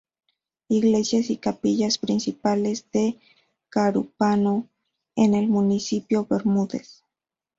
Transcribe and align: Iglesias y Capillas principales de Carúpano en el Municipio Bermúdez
Iglesias 0.67 1.29
y 1.29 1.37
Capillas 1.37 1.99
principales 1.99 2.89
de 2.91 3.19
Carúpano 3.69 4.67
en 5.15 5.35
el 5.35 5.47
Municipio 5.47 6.25
Bermúdez 6.25 7.03